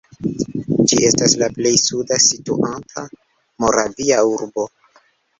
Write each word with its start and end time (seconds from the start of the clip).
Ĝi 0.91 0.95
estas 1.09 1.33
la 1.41 1.49
plej 1.57 1.73
suda 1.81 2.17
situanta 2.27 3.03
moravia 3.65 4.23
urbo. 4.31 4.65